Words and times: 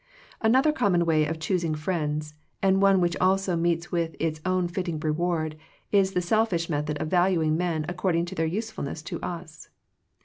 Another 0.41 0.71
common 0.71 1.05
way 1.05 1.25
of 1.27 1.37
choosing 1.37 1.75
friends, 1.75 2.33
and 2.59 2.81
one 2.81 3.01
which 3.01 3.15
also 3.21 3.55
meets 3.55 3.91
with 3.91 4.15
its 4.19 4.41
own 4.47 4.67
fitting 4.67 4.99
reward, 4.99 5.55
is 5.91 6.13
the 6.13 6.23
selfish 6.23 6.71
method 6.71 6.97
of 6.99 7.07
valuing 7.07 7.55
men 7.55 7.85
according 7.87 8.25
to 8.25 8.33
their 8.33 8.47
usefulness 8.47 9.03
to 9.03 9.21
us. 9.21 9.69